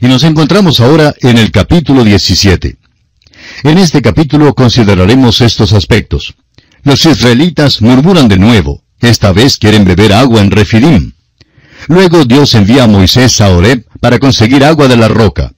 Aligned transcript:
Y 0.00 0.06
nos 0.06 0.24
encontramos 0.24 0.80
ahora 0.80 1.14
en 1.20 1.38
el 1.38 1.50
capítulo 1.50 2.04
17. 2.04 2.76
En 3.64 3.78
este 3.78 4.02
capítulo 4.02 4.54
consideraremos 4.54 5.40
estos 5.40 5.72
aspectos. 5.72 6.34
Los 6.84 7.04
israelitas 7.06 7.80
murmuran 7.80 8.28
de 8.28 8.38
nuevo. 8.38 8.82
Esta 9.00 9.32
vez 9.32 9.56
quieren 9.56 9.84
beber 9.84 10.12
agua 10.12 10.40
en 10.40 10.50
Refidim. 10.50 11.12
Luego 11.88 12.24
Dios 12.24 12.54
envía 12.54 12.84
a 12.84 12.88
Moisés 12.88 13.40
a 13.40 13.50
Oreb 13.50 13.84
para 14.00 14.18
conseguir 14.18 14.64
agua 14.64 14.88
de 14.88 14.96
la 14.96 15.08
roca. 15.08 15.52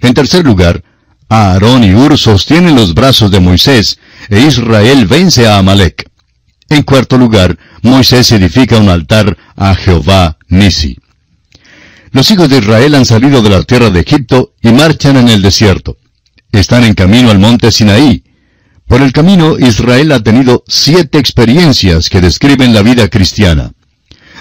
En 0.00 0.14
tercer 0.14 0.44
lugar, 0.44 0.82
Aarón 1.28 1.84
y 1.84 1.94
Ur 1.94 2.18
sostienen 2.18 2.74
los 2.74 2.94
brazos 2.94 3.30
de 3.30 3.40
Moisés, 3.40 3.98
e 4.28 4.40
Israel 4.40 5.06
vence 5.06 5.46
a 5.46 5.58
Amalek. 5.58 6.10
En 6.68 6.82
cuarto 6.82 7.18
lugar, 7.18 7.58
Moisés 7.82 8.32
edifica 8.32 8.78
un 8.78 8.88
altar 8.88 9.36
a 9.56 9.74
Jehová 9.74 10.38
Nisi. 10.48 10.98
Los 12.12 12.30
hijos 12.30 12.48
de 12.48 12.58
Israel 12.58 12.94
han 12.96 13.04
salido 13.04 13.40
de 13.40 13.50
la 13.50 13.62
tierra 13.62 13.90
de 13.90 14.00
Egipto 14.00 14.54
y 14.60 14.70
marchan 14.72 15.16
en 15.16 15.28
el 15.28 15.42
desierto. 15.42 15.96
Están 16.50 16.82
en 16.84 16.94
camino 16.94 17.30
al 17.30 17.38
monte 17.38 17.70
Sinaí. 17.70 18.24
Por 18.88 19.02
el 19.02 19.12
camino, 19.12 19.56
Israel 19.56 20.10
ha 20.10 20.20
tenido 20.20 20.64
siete 20.66 21.18
experiencias 21.18 22.08
que 22.08 22.20
describen 22.20 22.74
la 22.74 22.82
vida 22.82 23.06
cristiana. 23.08 23.72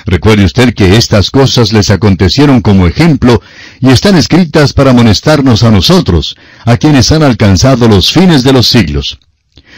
Recuerde 0.06 0.46
usted 0.46 0.74
que 0.74 0.96
estas 0.96 1.30
cosas 1.30 1.72
les 1.72 1.92
acontecieron 1.92 2.62
como 2.62 2.88
ejemplo 2.88 3.40
y 3.80 3.90
están 3.90 4.18
escritas 4.18 4.74
para 4.74 4.90
amonestarnos 4.90 5.62
a 5.62 5.70
nosotros, 5.70 6.36
a 6.66 6.78
quienes 6.78 7.12
han 7.12 7.22
alcanzado 7.22 7.88
los 7.88 8.12
fines 8.12 8.44
de 8.44 8.54
los 8.54 8.68
siglos. 8.68 9.20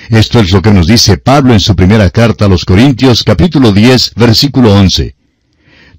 Esto 0.10 0.40
es 0.40 0.52
lo 0.52 0.62
que 0.62 0.72
nos 0.72 0.88
dice 0.88 1.18
Pablo 1.18 1.54
en 1.54 1.60
su 1.60 1.76
primera 1.76 2.10
carta 2.10 2.46
a 2.46 2.48
los 2.48 2.64
Corintios 2.64 3.24
capítulo 3.24 3.74
10 3.74 4.14
versículo 4.16 4.74
11. 4.74 5.16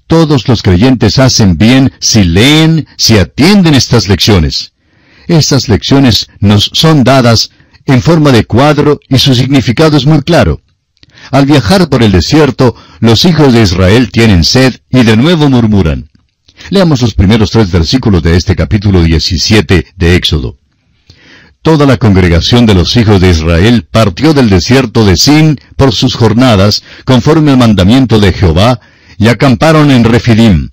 Todos 0.07 0.47
los 0.47 0.61
creyentes 0.61 1.19
hacen 1.19 1.57
bien 1.57 1.91
si 1.99 2.23
leen, 2.23 2.87
si 2.97 3.17
atienden 3.17 3.73
estas 3.73 4.07
lecciones. 4.07 4.73
Estas 5.27 5.69
lecciones 5.69 6.27
nos 6.39 6.69
son 6.73 7.03
dadas 7.03 7.51
en 7.85 8.01
forma 8.01 8.31
de 8.31 8.45
cuadro 8.45 8.99
y 9.09 9.17
su 9.17 9.33
significado 9.33 9.97
es 9.97 10.05
muy 10.05 10.21
claro. 10.21 10.61
Al 11.31 11.45
viajar 11.45 11.89
por 11.89 12.03
el 12.03 12.11
desierto, 12.11 12.75
los 12.99 13.25
hijos 13.25 13.53
de 13.53 13.61
Israel 13.61 14.11
tienen 14.11 14.43
sed 14.43 14.75
y 14.89 15.03
de 15.03 15.15
nuevo 15.15 15.49
murmuran. 15.49 16.09
Leamos 16.69 17.01
los 17.01 17.13
primeros 17.13 17.51
tres 17.51 17.71
versículos 17.71 18.23
de 18.23 18.35
este 18.37 18.55
capítulo 18.55 19.01
17 19.01 19.87
de 19.95 20.15
Éxodo. 20.15 20.57
Toda 21.61 21.85
la 21.85 21.97
congregación 21.97 22.65
de 22.65 22.73
los 22.73 22.95
hijos 22.97 23.21
de 23.21 23.29
Israel 23.29 23.87
partió 23.89 24.33
del 24.33 24.49
desierto 24.49 25.05
de 25.05 25.15
Sin 25.15 25.59
por 25.77 25.93
sus 25.93 26.15
jornadas, 26.15 26.83
conforme 27.05 27.51
al 27.51 27.57
mandamiento 27.57 28.19
de 28.19 28.33
Jehová, 28.33 28.81
y 29.23 29.29
acamparon 29.29 29.89
en 29.89 30.03
Refidim. 30.03 30.71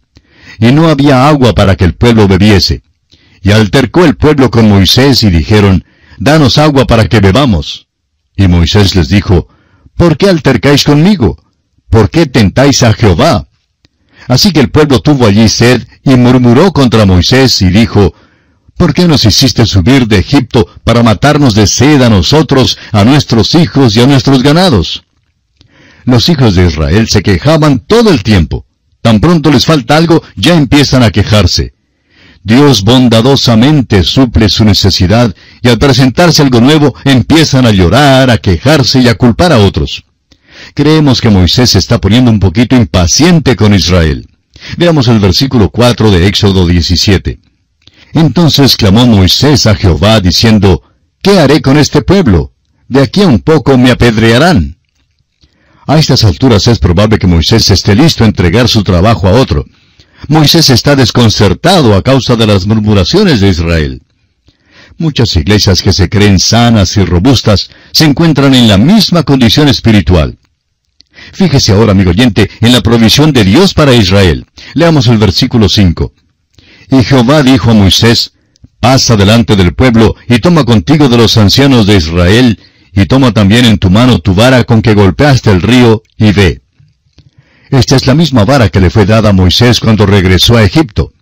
Y 0.59 0.73
no 0.73 0.89
había 0.89 1.29
agua 1.29 1.55
para 1.55 1.77
que 1.77 1.85
el 1.85 1.95
pueblo 1.95 2.27
bebiese. 2.27 2.83
Y 3.43 3.53
altercó 3.53 4.05
el 4.05 4.17
pueblo 4.17 4.51
con 4.51 4.69
Moisés 4.69 5.23
y 5.23 5.31
dijeron, 5.31 5.85
Danos 6.19 6.59
agua 6.59 6.85
para 6.85 7.07
que 7.07 7.21
bebamos. 7.21 7.87
Y 8.37 8.49
Moisés 8.49 8.97
les 8.97 9.09
dijo, 9.09 9.47
¿Por 9.97 10.17
qué 10.17 10.29
altercáis 10.29 10.83
conmigo? 10.83 11.41
¿Por 11.89 12.11
qué 12.11 12.27
tentáis 12.27 12.83
a 12.83 12.93
Jehová? 12.93 13.47
Así 14.27 14.51
que 14.53 14.59
el 14.59 14.71
pueblo 14.73 14.99
tuvo 14.99 15.27
allí 15.27 15.49
sed 15.49 15.87
y 16.03 16.17
murmuró 16.17 16.73
contra 16.73 17.07
Moisés 17.07 17.63
y 17.63 17.69
dijo, 17.69 18.15
¿Por 18.77 18.95
qué 18.95 19.07
nos 19.07 19.25
hiciste 19.25 19.65
subir 19.65 20.09
de 20.09 20.19
Egipto 20.19 20.67
para 20.83 21.05
matarnos 21.05 21.55
de 21.55 21.69
sed 21.69 22.03
a 22.03 22.11
nosotros, 22.11 22.79
a 22.91 23.05
nuestros 23.05 23.55
hijos 23.55 23.97
y 23.97 24.01
a 24.01 24.09
nuestros 24.09 24.43
ganados? 24.43 25.05
Los 26.05 26.29
hijos 26.29 26.55
de 26.55 26.67
Israel 26.67 27.09
se 27.09 27.23
quejaban 27.23 27.81
todo 27.81 28.11
el 28.11 28.23
tiempo. 28.23 28.67
Tan 29.03 29.21
pronto 29.21 29.51
les 29.51 29.65
falta 29.65 29.97
algo, 29.97 30.23
ya 30.37 30.55
empiezan 30.55 31.03
a 31.03 31.11
quejarse. 31.11 31.75
Dios 32.43 32.85
bondadosamente 32.85 34.03
suple 34.03 34.49
su 34.49 34.65
necesidad 34.65 35.35
y 35.63 35.69
al 35.69 35.79
presentarse 35.79 36.43
algo 36.43 36.61
nuevo 36.61 36.95
empiezan 37.05 37.67
a 37.67 37.71
llorar, 37.71 38.31
a 38.31 38.39
quejarse 38.39 39.01
y 39.01 39.09
a 39.09 39.15
culpar 39.15 39.53
a 39.53 39.59
otros. 39.59 40.05
Creemos 40.75 41.21
que 41.21 41.31
Moisés 41.31 41.71
se 41.71 41.79
está 41.79 42.01
poniendo 42.01 42.31
un 42.31 42.41
poquito 42.41 42.77
impaciente 42.77 43.57
con 43.57 43.75
Israel. 43.75 44.27
Veamos 44.77 45.09
el 45.09 45.21
versículo 45.21 45.71
4 45.71 46.11
de 46.11 46.27
Éxodo 46.27 46.67
17. 46.67 47.41
Entonces 48.13 48.77
clamó 48.77 49.07
Moisés 49.07 49.67
a 49.67 49.75
Jehová 49.75 50.21
diciendo, 50.21 50.83
¿Qué 51.23 51.39
haré 51.39 51.61
con 51.61 51.77
este 51.77 52.03
pueblo? 52.03 52.53
De 52.89 53.03
aquí 53.03 53.23
a 53.23 53.27
un 53.27 53.41
poco 53.41 53.77
me 53.79 53.91
apedrearán. 53.91 54.79
A 55.91 55.99
estas 55.99 56.23
alturas 56.23 56.69
es 56.69 56.79
probable 56.79 57.19
que 57.19 57.27
Moisés 57.27 57.69
esté 57.69 57.97
listo 57.97 58.23
a 58.23 58.29
entregar 58.29 58.69
su 58.69 58.85
trabajo 58.85 59.27
a 59.27 59.33
otro. 59.33 59.67
Moisés 60.29 60.71
está 60.71 60.95
desconcertado 60.95 61.97
a 61.97 62.03
causa 62.03 62.37
de 62.37 62.47
las 62.47 62.65
murmuraciones 62.65 63.41
de 63.41 63.49
Israel. 63.49 64.01
Muchas 64.99 65.35
iglesias 65.35 65.83
que 65.83 65.93
se 65.93 66.09
creen 66.09 66.39
sanas 66.39 66.97
y 66.97 67.05
robustas 67.05 67.71
se 67.91 68.05
encuentran 68.05 68.55
en 68.55 68.69
la 68.69 68.79
misma 68.79 69.25
condición 69.25 69.67
espiritual. 69.67 70.39
Fíjese 71.33 71.73
ahora, 71.73 71.91
amigo 71.91 72.11
oyente, 72.11 72.49
en 72.61 72.71
la 72.71 72.83
provisión 72.83 73.33
de 73.33 73.43
Dios 73.43 73.75
para 73.75 73.93
Israel. 73.93 74.47
Leamos 74.75 75.09
el 75.09 75.19
versículo 75.19 75.69
5. 75.69 76.13
Y 76.93 77.03
Jehová 77.03 77.43
dijo 77.43 77.73
a 77.73 77.75
Moisés, 77.75 78.35
Pasa 78.79 79.17
delante 79.17 79.57
del 79.57 79.75
pueblo 79.75 80.15
y 80.29 80.39
toma 80.39 80.65
contigo 80.65 81.09
de 81.09 81.17
los 81.17 81.37
ancianos 81.37 81.89
de 81.89 81.97
Israel, 81.97 82.61
y 82.93 83.07
toma 83.07 83.33
también 83.33 83.65
en 83.65 83.79
tu 83.79 83.91
mano 83.91 84.19
tu 84.19 84.35
vara 84.35 84.65
con 84.65 84.83
que 84.83 84.95
golpeaste 84.95 85.51
el 85.51 85.63
río, 85.63 86.03
y 86.17 86.33
ve. 86.33 86.61
Esta 87.71 87.97
es 87.97 88.07
la 88.07 88.15
misma 88.15 88.45
vara 88.45 88.69
que 88.69 88.81
le 88.81 88.91
fue 88.91 89.07
dada 89.07 89.31
a 89.31 89.33
Moisés 89.33 89.81
cuando 89.81 90.07
regresó 90.07 90.57
a 90.57 90.65
Egipto. 90.65 91.13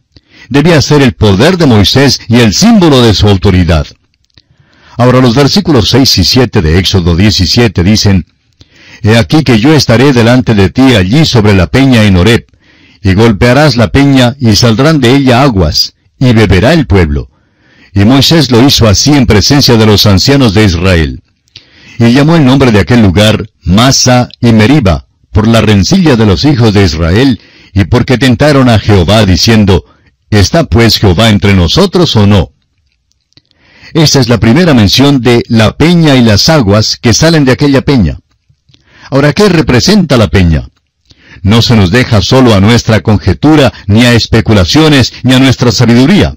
Debía 0.49 0.81
ser 0.81 1.03
el 1.03 1.13
poder 1.13 1.59
de 1.59 1.67
Moisés 1.67 2.21
y 2.29 2.37
el 2.37 2.55
símbolo 2.55 3.03
de 3.03 3.15
su 3.15 3.29
autoridad. 3.29 3.87
Ahora 4.97 5.21
los 5.21 5.35
versículos 5.35 5.91
6 5.91 6.19
y 6.19 6.25
7 6.25 6.63
de 6.63 6.79
Éxodo 6.79 7.15
17 7.15 7.85
dicen, 7.85 8.27
He 9.03 9.17
aquí 9.17 9.45
que 9.45 9.61
yo 9.61 9.75
estaré 9.75 10.13
delante 10.13 10.55
de 10.55 10.71
ti 10.71 10.97
allí 10.97 11.25
sobre 11.25 11.55
la 11.55 11.69
peña 11.69 12.05
en 12.05 12.17
Horeb, 12.17 12.47
y 13.03 13.15
golpearás 13.15 13.77
la 13.77 13.93
peña 13.93 14.35
y 14.41 14.57
saldrán 14.57 15.01
de 15.01 15.15
ella 15.15 15.43
aguas, 15.43 15.95
y 16.19 16.33
beberá 16.33 16.73
el 16.73 16.87
pueblo. 16.87 17.31
Y 17.93 18.05
Moisés 18.05 18.51
lo 18.51 18.67
hizo 18.67 18.89
así 18.89 19.13
en 19.13 19.27
presencia 19.27 19.77
de 19.77 19.87
los 19.87 20.07
ancianos 20.07 20.55
de 20.55 20.65
Israel. 20.65 21.23
Y 21.99 22.13
llamó 22.13 22.37
el 22.37 22.45
nombre 22.45 22.71
de 22.71 22.81
aquel 22.81 23.03
lugar 23.03 23.51
Masa 23.63 24.29
y 24.41 24.53
Meriba, 24.53 25.07
por 25.33 25.49
la 25.49 25.61
rencilla 25.61 26.17
de 26.17 26.27
los 26.27 26.45
hijos 26.45 26.73
de 26.73 26.85
Israel, 26.85 27.41
y 27.75 27.85
porque 27.85 28.19
tentaron 28.19 28.69
a 28.69 28.79
Jehová 28.79 29.27
diciendo, 29.27 29.85
¿Está 30.31 30.65
pues 30.65 30.99
Jehová 30.99 31.31
entre 31.31 31.55
nosotros 31.55 32.15
o 32.17 32.27
no? 32.27 32.53
Esta 33.95 34.21
es 34.21 34.29
la 34.29 34.39
primera 34.39 34.75
mención 34.75 35.21
de 35.23 35.43
la 35.49 35.77
peña 35.77 36.15
y 36.15 36.23
las 36.23 36.49
aguas 36.49 36.99
que 37.01 37.15
salen 37.15 37.45
de 37.45 37.53
aquella 37.53 37.83
peña. 37.83 38.19
Ahora, 39.11 39.33
¿qué 39.33 39.49
representa 39.49 40.19
la 40.19 40.29
peña? 40.29 40.69
No 41.43 41.63
se 41.63 41.77
nos 41.77 41.91
deja 41.91 42.21
solo 42.21 42.55
a 42.55 42.61
nuestra 42.61 43.01
conjetura, 43.01 43.73
ni 43.87 44.05
a 44.05 44.13
especulaciones, 44.13 45.15
ni 45.23 45.33
a 45.35 45.39
nuestra 45.39 45.73
sabiduría. 45.73 46.37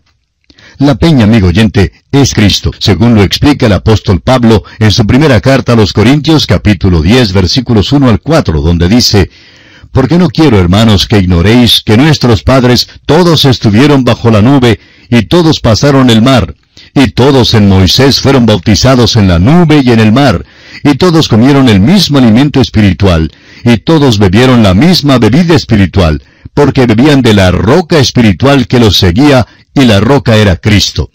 La 0.81 0.95
peña, 0.95 1.25
amigo 1.25 1.49
oyente, 1.49 1.93
es 2.11 2.33
Cristo, 2.33 2.71
según 2.79 3.13
lo 3.13 3.21
explica 3.21 3.67
el 3.67 3.73
apóstol 3.73 4.19
Pablo 4.19 4.63
en 4.79 4.89
su 4.89 5.05
primera 5.05 5.39
carta 5.39 5.73
a 5.73 5.75
los 5.75 5.93
Corintios 5.93 6.47
capítulo 6.47 7.03
10 7.03 7.33
versículos 7.33 7.91
1 7.91 8.09
al 8.09 8.19
4, 8.19 8.61
donde 8.61 8.89
dice, 8.89 9.29
Porque 9.91 10.17
no 10.17 10.27
quiero, 10.27 10.59
hermanos, 10.59 11.05
que 11.05 11.19
ignoréis 11.19 11.83
que 11.85 11.97
nuestros 11.97 12.41
padres 12.41 12.87
todos 13.05 13.45
estuvieron 13.45 14.03
bajo 14.03 14.31
la 14.31 14.41
nube 14.41 14.79
y 15.07 15.21
todos 15.25 15.59
pasaron 15.59 16.09
el 16.09 16.23
mar, 16.23 16.55
y 16.95 17.09
todos 17.09 17.53
en 17.53 17.69
Moisés 17.69 18.19
fueron 18.19 18.47
bautizados 18.47 19.17
en 19.17 19.27
la 19.27 19.37
nube 19.37 19.83
y 19.85 19.91
en 19.91 19.99
el 19.99 20.11
mar, 20.11 20.43
y 20.83 20.95
todos 20.95 21.27
comieron 21.27 21.69
el 21.69 21.79
mismo 21.79 22.17
alimento 22.17 22.59
espiritual, 22.59 23.31
y 23.63 23.77
todos 23.77 24.17
bebieron 24.17 24.63
la 24.63 24.73
misma 24.73 25.19
bebida 25.19 25.53
espiritual, 25.53 26.23
porque 26.55 26.87
bebían 26.87 27.21
de 27.21 27.35
la 27.35 27.51
roca 27.51 27.99
espiritual 27.99 28.67
que 28.67 28.79
los 28.79 28.97
seguía, 28.97 29.45
y 29.73 29.85
la 29.85 29.99
roca 29.99 30.35
era 30.35 30.57
Cristo. 30.57 31.09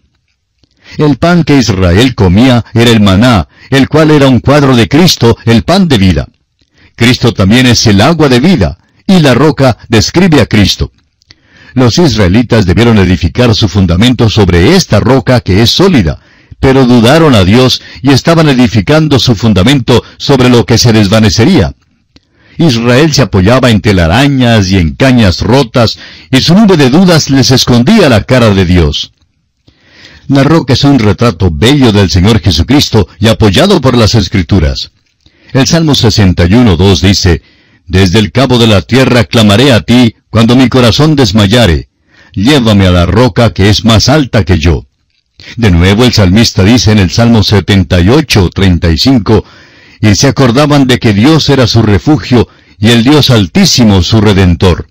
El 0.98 1.18
pan 1.18 1.44
que 1.44 1.56
Israel 1.56 2.14
comía 2.14 2.64
era 2.72 2.90
el 2.90 3.00
maná, 3.00 3.48
el 3.70 3.88
cual 3.88 4.10
era 4.10 4.28
un 4.28 4.40
cuadro 4.40 4.76
de 4.76 4.88
Cristo, 4.88 5.36
el 5.44 5.62
pan 5.62 5.88
de 5.88 5.98
vida. 5.98 6.28
Cristo 6.94 7.32
también 7.32 7.66
es 7.66 7.86
el 7.86 8.00
agua 8.00 8.28
de 8.28 8.40
vida, 8.40 8.78
y 9.06 9.20
la 9.20 9.34
roca 9.34 9.76
describe 9.88 10.40
a 10.40 10.46
Cristo. 10.46 10.92
Los 11.74 11.98
israelitas 11.98 12.64
debieron 12.64 12.98
edificar 12.98 13.54
su 13.54 13.68
fundamento 13.68 14.30
sobre 14.30 14.76
esta 14.76 14.98
roca 14.98 15.40
que 15.42 15.60
es 15.60 15.70
sólida, 15.70 16.20
pero 16.58 16.86
dudaron 16.86 17.34
a 17.34 17.44
Dios 17.44 17.82
y 18.00 18.12
estaban 18.12 18.48
edificando 18.48 19.18
su 19.18 19.34
fundamento 19.34 20.02
sobre 20.16 20.48
lo 20.48 20.64
que 20.64 20.78
se 20.78 20.92
desvanecería. 20.92 21.74
Israel 22.58 23.12
se 23.12 23.22
apoyaba 23.22 23.70
en 23.70 23.80
telarañas 23.80 24.70
y 24.70 24.78
en 24.78 24.94
cañas 24.94 25.40
rotas, 25.40 25.98
y 26.30 26.40
su 26.40 26.54
nube 26.54 26.76
de 26.76 26.90
dudas 26.90 27.30
les 27.30 27.50
escondía 27.50 28.08
la 28.08 28.24
cara 28.24 28.50
de 28.50 28.64
Dios. 28.64 29.12
La 30.28 30.42
roca 30.42 30.72
es 30.72 30.82
un 30.84 30.98
retrato 30.98 31.50
bello 31.52 31.92
del 31.92 32.10
Señor 32.10 32.40
Jesucristo 32.40 33.08
y 33.20 33.28
apoyado 33.28 33.80
por 33.80 33.96
las 33.96 34.14
Escrituras. 34.14 34.90
El 35.52 35.66
Salmo 35.66 35.92
61.2 35.92 37.00
dice, 37.00 37.42
Desde 37.86 38.18
el 38.18 38.32
cabo 38.32 38.58
de 38.58 38.66
la 38.66 38.82
tierra 38.82 39.24
clamaré 39.24 39.72
a 39.72 39.82
ti 39.82 40.16
cuando 40.30 40.56
mi 40.56 40.68
corazón 40.68 41.14
desmayare. 41.14 41.88
llévame 42.32 42.86
a 42.86 42.90
la 42.90 43.06
roca 43.06 43.52
que 43.52 43.70
es 43.70 43.84
más 43.84 44.08
alta 44.08 44.44
que 44.44 44.58
yo. 44.58 44.86
De 45.56 45.70
nuevo 45.70 46.04
el 46.04 46.12
salmista 46.12 46.64
dice 46.64 46.92
en 46.92 46.98
el 46.98 47.10
Salmo 47.10 47.42
78, 47.42 48.50
35, 48.52 49.44
y 50.00 50.14
se 50.14 50.28
acordaban 50.28 50.86
de 50.86 50.98
que 50.98 51.12
Dios 51.12 51.48
era 51.48 51.66
su 51.66 51.82
refugio 51.82 52.48
y 52.78 52.88
el 52.88 53.02
Dios 53.02 53.30
altísimo 53.30 54.02
su 54.02 54.20
redentor. 54.20 54.88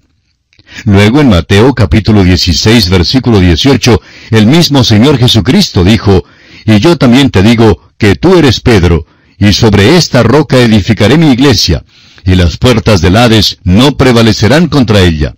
Luego 0.83 1.21
en 1.21 1.29
Mateo 1.29 1.73
capítulo 1.73 2.23
16 2.23 2.89
versículo 2.89 3.39
18, 3.39 4.01
el 4.31 4.47
mismo 4.47 4.83
Señor 4.83 5.17
Jesucristo 5.17 5.83
dijo, 5.83 6.25
Y 6.65 6.79
yo 6.79 6.97
también 6.97 7.29
te 7.29 7.43
digo 7.43 7.81
que 7.97 8.15
tú 8.15 8.35
eres 8.37 8.59
Pedro, 8.59 9.05
y 9.37 9.53
sobre 9.53 9.95
esta 9.95 10.23
roca 10.23 10.57
edificaré 10.57 11.17
mi 11.17 11.31
iglesia, 11.31 11.83
y 12.25 12.35
las 12.35 12.57
puertas 12.57 13.01
del 13.01 13.15
Hades 13.15 13.59
no 13.63 13.95
prevalecerán 13.95 14.67
contra 14.67 15.01
ella. 15.01 15.35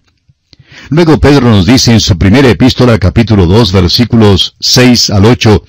Luego 0.90 1.20
Pedro 1.20 1.50
nos 1.50 1.66
dice 1.66 1.92
en 1.92 2.00
su 2.00 2.18
primera 2.18 2.50
epístola 2.50 2.98
capítulo 2.98 3.46
2 3.46 3.72
versículos 3.74 4.56
6 4.60 5.10
al 5.10 5.26
8, 5.26 5.64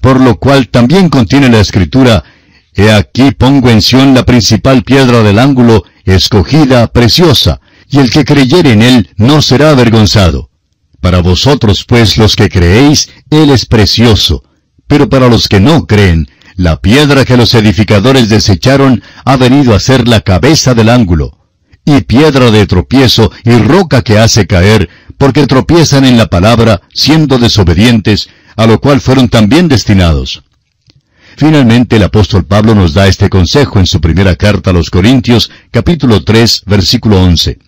por 0.00 0.20
lo 0.20 0.38
cual 0.38 0.68
también 0.68 1.08
contiene 1.08 1.48
la 1.48 1.60
escritura, 1.60 2.24
He 2.78 2.92
aquí 2.92 3.32
pongo 3.32 3.70
en 3.70 3.82
Sión 3.82 4.14
la 4.14 4.24
principal 4.24 4.84
piedra 4.84 5.24
del 5.24 5.40
ángulo, 5.40 5.82
escogida, 6.04 6.86
preciosa, 6.92 7.60
y 7.90 7.98
el 7.98 8.08
que 8.08 8.24
creyere 8.24 8.70
en 8.70 8.82
él 8.82 9.10
no 9.16 9.42
será 9.42 9.70
avergonzado. 9.70 10.50
Para 11.00 11.20
vosotros, 11.20 11.84
pues, 11.84 12.16
los 12.16 12.36
que 12.36 12.48
creéis, 12.48 13.10
él 13.30 13.50
es 13.50 13.66
precioso, 13.66 14.44
pero 14.86 15.08
para 15.08 15.26
los 15.26 15.48
que 15.48 15.58
no 15.58 15.88
creen, 15.88 16.28
la 16.54 16.80
piedra 16.80 17.24
que 17.24 17.36
los 17.36 17.52
edificadores 17.54 18.28
desecharon 18.28 19.02
ha 19.24 19.36
venido 19.36 19.74
a 19.74 19.80
ser 19.80 20.06
la 20.06 20.20
cabeza 20.20 20.72
del 20.72 20.90
ángulo, 20.90 21.36
y 21.84 22.02
piedra 22.02 22.52
de 22.52 22.64
tropiezo 22.68 23.32
y 23.42 23.58
roca 23.58 24.02
que 24.02 24.20
hace 24.20 24.46
caer, 24.46 24.88
porque 25.16 25.48
tropiezan 25.48 26.04
en 26.04 26.16
la 26.16 26.26
palabra, 26.26 26.82
siendo 26.94 27.38
desobedientes, 27.38 28.28
a 28.54 28.68
lo 28.68 28.80
cual 28.80 29.00
fueron 29.00 29.28
también 29.28 29.66
destinados. 29.66 30.44
Finalmente 31.38 31.94
el 31.94 32.02
apóstol 32.02 32.46
Pablo 32.46 32.74
nos 32.74 32.94
da 32.94 33.06
este 33.06 33.30
consejo 33.30 33.78
en 33.78 33.86
su 33.86 34.00
primera 34.00 34.34
carta 34.34 34.70
a 34.70 34.72
los 34.72 34.90
Corintios, 34.90 35.52
capítulo 35.70 36.24
3, 36.24 36.64
versículo 36.66 37.22
11. 37.22 37.60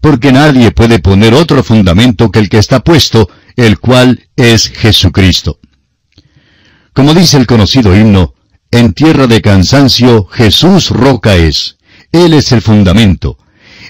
Porque 0.00 0.30
nadie 0.30 0.70
puede 0.70 1.00
poner 1.00 1.34
otro 1.34 1.64
fundamento 1.64 2.30
que 2.30 2.38
el 2.38 2.48
que 2.48 2.58
está 2.58 2.84
puesto, 2.84 3.28
el 3.56 3.80
cual 3.80 4.28
es 4.36 4.68
Jesucristo. 4.68 5.58
Como 6.92 7.14
dice 7.14 7.36
el 7.36 7.48
conocido 7.48 7.96
himno, 7.96 8.34
en 8.70 8.92
tierra 8.92 9.26
de 9.26 9.42
cansancio 9.42 10.26
Jesús 10.26 10.90
roca 10.90 11.34
es. 11.34 11.78
Él 12.12 12.32
es 12.32 12.52
el 12.52 12.62
fundamento. 12.62 13.38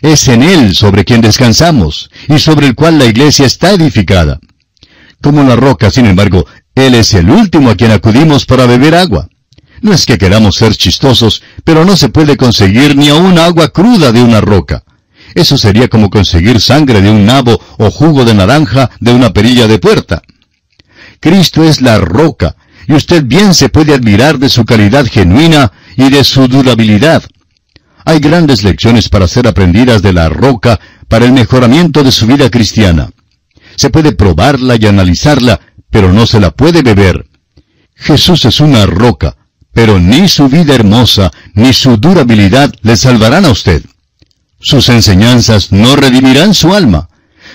Es 0.01 0.29
en 0.29 0.43
Él 0.43 0.75
sobre 0.75 1.05
quien 1.05 1.21
descansamos 1.21 2.11
y 2.27 2.39
sobre 2.39 2.69
el 2.69 2.75
cual 2.75 2.99
la 2.99 3.05
iglesia 3.05 3.45
está 3.45 3.73
edificada. 3.73 4.41
Como 5.21 5.43
la 5.43 5.57
roca, 5.57 5.91
sin 5.91 6.07
embargo, 6.07 6.47
Él 6.75 6.95
es 6.95 7.15
el 7.15 7.31
último 7.31 7.71
a 7.71 7.77
quien 7.77 7.93
acudimos 7.93 8.47
para 8.47 8.67
beber 8.67 8.95
agua. 8.95 9.29
No 9.81 9.93
es 9.93 10.07
que 10.07 10.19
queramos 10.19 10.57
ser 10.57 10.75
chistosos, 10.75 11.43
pero 11.63 11.85
no 11.85 11.97
se 11.97 12.09
puede 12.09 12.37
conseguir 12.37 12.97
ni 12.97 13.09
aun 13.09 13.39
agua 13.39 13.69
cruda 13.69 14.13
de 14.13 14.23
una 14.23 14.41
roca. 14.41 14.83
Eso 15.35 15.59
sería 15.59 15.89
como 15.89 16.11
conseguir 16.11 16.61
sangre 16.61 17.03
de 17.03 17.11
un 17.11 17.27
nabo 17.27 17.61
o 17.79 17.91
jugo 17.91 18.25
de 18.25 18.35
naranja 18.35 18.91
de 19.01 19.13
una 19.13 19.33
perilla 19.33 19.67
de 19.67 19.79
puerta. 19.79 20.23
Cristo 21.21 21.65
es 21.65 21.81
la 21.81 21.99
roca, 21.99 22.57
y 22.87 22.95
usted 22.95 23.25
bien 23.25 23.55
se 23.55 23.69
puede 23.69 23.95
admirar 23.95 24.39
de 24.39 24.49
su 24.49 24.65
calidad 24.65 25.07
genuina 25.07 25.73
y 25.97 26.11
de 26.11 26.23
su 26.23 26.49
durabilidad. 26.49 27.23
Hay 28.05 28.19
grandes 28.19 28.63
lecciones 28.63 29.09
para 29.09 29.29
ser 29.29 29.49
aprendidas 29.49 30.03
de 30.03 30.13
la 30.13 30.29
roca 30.29 30.79
para 31.09 31.25
el 31.25 31.33
mejoramiento 31.33 32.03
de 32.05 32.13
su 32.13 32.27
vida 32.27 32.51
cristiana. 32.51 33.11
Se 33.77 33.91
puede 33.91 34.13
probarla 34.13 34.77
y 34.77 34.87
analizarla, 34.87 35.61
pero 35.95 36.13
no 36.13 36.27
se 36.27 36.41
la 36.41 36.51
puede 36.51 36.83
beber. 36.83 37.25
Jesús 37.95 38.45
es 38.47 38.59
una 38.59 38.85
roca, 38.85 39.37
pero 39.73 40.01
ni 40.01 40.29
su 40.29 40.49
vida 40.49 40.75
hermosa 40.75 41.31
ni 41.55 41.73
su 41.73 41.99
durabilidad 41.99 42.75
le 42.83 42.97
salvarán 42.97 43.45
a 43.45 43.53
usted. 43.53 43.81
Sus 44.59 44.89
enseñanzas 44.89 45.71
no 45.71 45.95
redimirán 45.95 46.53
su 46.53 46.75
alma. 46.75 47.09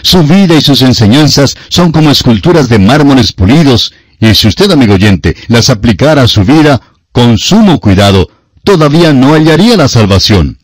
Su 0.03 0.23
vida 0.23 0.55
y 0.55 0.61
sus 0.61 0.81
enseñanzas 0.83 1.57
son 1.67 1.91
como 1.91 2.11
esculturas 2.11 2.69
de 2.69 2.79
mármoles 2.79 3.33
pulidos, 3.33 3.91
y 4.21 4.33
si 4.33 4.47
usted, 4.47 4.71
amigo 4.71 4.93
oyente, 4.93 5.35
las 5.49 5.69
aplicara 5.69 6.21
a 6.21 6.27
su 6.29 6.45
vida, 6.45 6.79
con 7.11 7.37
sumo 7.37 7.81
cuidado, 7.81 8.29
todavía 8.63 9.11
no 9.11 9.33
hallaría 9.33 9.75
la 9.75 9.89
salvación. 9.89 10.59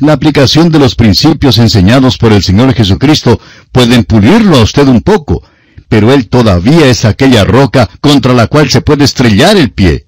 La 0.00 0.12
aplicación 0.12 0.70
de 0.70 0.80
los 0.80 0.94
principios 0.94 1.56
enseñados 1.56 2.18
por 2.18 2.34
el 2.34 2.42
Señor 2.42 2.74
Jesucristo 2.74 3.40
pueden 3.72 4.04
pulirlo 4.04 4.58
a 4.58 4.62
usted 4.62 4.86
un 4.86 5.00
poco, 5.00 5.42
pero 5.88 6.12
Él 6.12 6.28
todavía 6.28 6.86
es 6.86 7.04
aquella 7.04 7.44
roca 7.44 7.88
contra 8.00 8.32
la 8.32 8.46
cual 8.46 8.70
se 8.70 8.80
puede 8.80 9.04
estrellar 9.04 9.56
el 9.56 9.72
pie. 9.72 10.04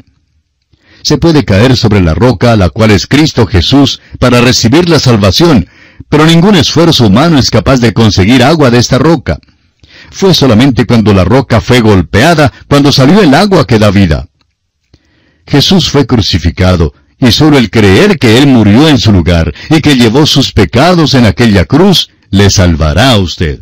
Se 1.02 1.19
puede 1.19 1.44
caer 1.44 1.76
sobre 1.76 2.00
la 2.00 2.14
roca, 2.14 2.56
la 2.56 2.70
cual 2.70 2.90
es 2.90 3.06
Cristo 3.06 3.46
Jesús, 3.46 4.00
para 4.19 4.40
recibir 4.40 4.88
la 4.88 4.98
salvación, 4.98 5.69
pero 6.08 6.26
ningún 6.26 6.56
esfuerzo 6.56 7.06
humano 7.06 7.38
es 7.38 7.50
capaz 7.50 7.78
de 7.78 7.92
conseguir 7.92 8.42
agua 8.42 8.70
de 8.70 8.78
esta 8.78 8.98
roca. 8.98 9.38
Fue 10.10 10.34
solamente 10.34 10.86
cuando 10.86 11.12
la 11.14 11.25
roca 11.25 11.60
fue 11.60 11.80
golpeada, 11.80 12.52
cuando 12.69 12.92
salió 12.92 13.22
el 13.22 13.34
agua 13.34 13.66
que 13.66 13.78
da 13.78 13.90
vida. 13.90 14.28
Jesús 15.46 15.88
fue 15.88 16.06
crucificado, 16.06 16.94
y 17.19 17.32
solo 17.32 17.58
el 17.58 17.70
creer 17.70 18.19
que 18.19 18.38
Él 18.38 18.46
murió 18.46 18.88
en 18.88 18.98
su 18.98 19.12
lugar 19.12 19.52
y 19.70 19.80
que 19.80 19.96
llevó 19.96 20.26
sus 20.26 20.52
pecados 20.52 21.14
en 21.14 21.26
aquella 21.26 21.64
cruz, 21.64 22.10
le 22.30 22.50
salvará 22.50 23.12
a 23.12 23.19
usted. 23.19 23.60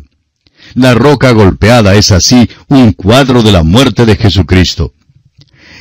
La 0.77 0.93
roca 0.93 1.31
golpeada 1.31 1.95
es 1.95 2.11
así 2.11 2.47
un 2.67 2.91
cuadro 2.91 3.41
de 3.41 3.51
la 3.51 3.63
muerte 3.63 4.05
de 4.05 4.15
Jesucristo. 4.15 4.93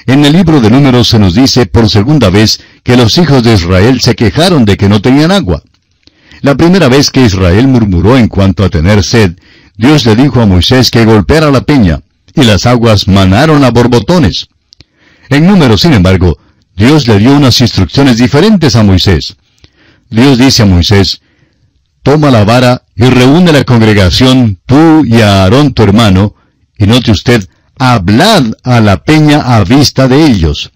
En 0.06 0.24
el 0.24 0.32
libro 0.32 0.62
de 0.62 0.70
números 0.70 1.08
se 1.08 1.18
nos 1.18 1.34
dice 1.34 1.66
por 1.66 1.90
segunda 1.90 2.30
vez 2.30 2.62
que 2.82 2.96
los 2.96 3.18
hijos 3.18 3.42
de 3.42 3.52
Israel 3.52 4.00
se 4.00 4.14
quejaron 4.14 4.64
de 4.64 4.78
que 4.78 4.88
no 4.88 5.02
tenían 5.02 5.32
agua. 5.32 5.62
La 6.40 6.54
primera 6.54 6.88
vez 6.88 7.10
que 7.10 7.20
Israel 7.20 7.68
murmuró 7.68 8.16
en 8.16 8.28
cuanto 8.28 8.64
a 8.64 8.70
tener 8.70 9.04
sed, 9.04 9.36
Dios 9.76 10.06
le 10.06 10.16
dijo 10.16 10.40
a 10.40 10.46
Moisés 10.46 10.90
que 10.90 11.04
golpeara 11.04 11.50
la 11.50 11.60
peña, 11.60 12.00
y 12.34 12.44
las 12.44 12.64
aguas 12.64 13.06
manaron 13.06 13.64
a 13.64 13.70
borbotones. 13.70 14.48
En 15.28 15.46
números, 15.46 15.82
sin 15.82 15.92
embargo, 15.92 16.38
Dios 16.74 17.06
le 17.06 17.18
dio 17.18 17.36
unas 17.36 17.60
instrucciones 17.60 18.16
diferentes 18.16 18.74
a 18.76 18.82
Moisés. 18.82 19.36
Dios 20.08 20.38
dice 20.38 20.62
a 20.62 20.66
Moisés, 20.66 21.20
Toma 22.06 22.30
la 22.30 22.44
vara 22.44 22.84
y 22.94 23.02
reúne 23.06 23.50
la 23.50 23.64
congregación, 23.64 24.60
tú 24.64 25.04
y 25.04 25.22
a 25.22 25.42
Aarón 25.42 25.74
tu 25.74 25.82
hermano, 25.82 26.36
y 26.78 26.86
note 26.86 27.10
usted, 27.10 27.48
hablad 27.80 28.44
a 28.62 28.80
la 28.80 29.02
peña 29.02 29.56
a 29.56 29.64
vista 29.64 30.06
de 30.06 30.24
ellos. 30.24 30.70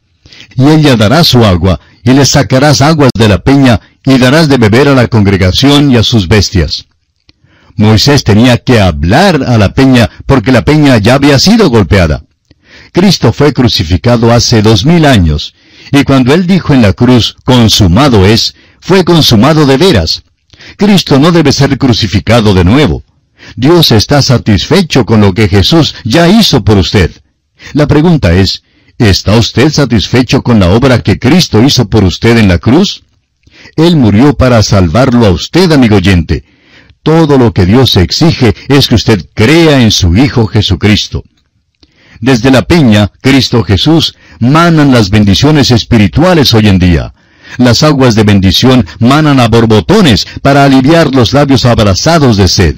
Y 0.57 0.69
ella 0.69 0.97
dará 0.97 1.23
su 1.23 1.45
agua, 1.45 1.79
y 2.03 2.15
le 2.15 2.25
sacarás 2.25 2.81
aguas 2.81 3.13
de 3.17 3.29
la 3.29 3.39
peña, 3.39 3.81
y 4.05 4.19
darás 4.19 4.49
de 4.49 4.57
beber 4.57 4.89
a 4.89 4.95
la 4.97 5.07
congregación 5.07 5.93
y 5.93 5.99
a 5.99 6.03
sus 6.03 6.27
bestias. 6.27 6.87
Moisés 7.77 8.25
tenía 8.25 8.57
que 8.57 8.81
hablar 8.81 9.45
a 9.47 9.57
la 9.57 9.73
peña, 9.73 10.11
porque 10.27 10.51
la 10.51 10.65
peña 10.65 10.99
ya 10.99 11.15
había 11.15 11.39
sido 11.39 11.71
golpeada. 11.71 12.25
Cristo 12.91 13.33
fue 13.33 13.53
crucificado 13.53 14.33
hace 14.33 14.63
dos 14.63 14.85
mil 14.85 15.07
años, 15.07 15.55
y 15.93 16.03
cuando 16.03 16.35
Él 16.35 16.49
dijo 16.49 16.75
en 16.75 16.83
la 16.83 16.93
cruz, 16.93 17.37
consumado 17.45 18.27
es, 18.27 18.57
fue 18.81 19.05
consumado 19.05 19.65
de 19.65 19.77
veras. 19.77 20.25
Cristo 20.77 21.19
no 21.19 21.33
debe 21.33 21.53
ser 21.53 21.79
crucificado 21.79 22.55
de 22.55 22.65
nuevo. 22.65 23.03
Dios 23.57 23.93
está 23.93 24.23
satisfecho 24.23 25.05
con 25.05 25.21
lo 25.21 25.33
que 25.35 25.49
Jesús 25.49 25.95
ya 26.05 26.29
hizo 26.29 26.63
por 26.65 26.79
usted. 26.79 27.11
La 27.73 27.87
pregunta 27.87 28.33
es, 28.33 28.63
¿está 28.99 29.37
usted 29.37 29.71
satisfecho 29.71 30.43
con 30.43 30.61
la 30.61 30.71
obra 30.71 31.03
que 31.03 31.19
Cristo 31.19 31.63
hizo 31.63 31.89
por 31.89 32.05
usted 32.05 32.39
en 32.39 32.49
la 32.49 32.59
cruz? 32.59 33.03
Él 33.77 33.97
murió 33.97 34.35
para 34.35 34.63
salvarlo 34.63 35.27
a 35.27 35.31
usted, 35.31 35.71
amigo 35.73 35.97
oyente. 35.97 36.45
Todo 37.03 37.39
lo 37.39 37.53
que 37.53 37.67
Dios 37.67 37.97
exige 37.97 38.55
es 38.69 38.89
que 38.89 38.95
usted 38.95 39.27
crea 39.35 39.81
en 39.81 39.91
su 39.91 40.17
Hijo 40.17 40.47
Jesucristo. 40.47 41.25
Desde 42.21 42.51
la 42.51 42.63
peña, 42.63 43.11
Cristo 43.23 43.65
Jesús, 43.65 44.15
manan 44.39 44.93
las 44.93 45.09
bendiciones 45.09 45.71
espirituales 45.71 46.53
hoy 46.53 46.69
en 46.69 46.79
día. 46.79 47.15
Las 47.59 47.83
aguas 47.83 48.15
de 48.15 48.25
bendición 48.25 48.87
manan 48.99 49.41
a 49.41 49.49
borbotones 49.49 50.27
para 50.43 50.65
aliviar 50.65 51.15
los 51.15 51.33
labios 51.33 51.65
abrazados 51.65 52.37
de 52.37 52.49
sed. 52.49 52.77